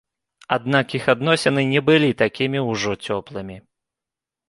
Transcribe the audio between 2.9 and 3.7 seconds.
цёплымі.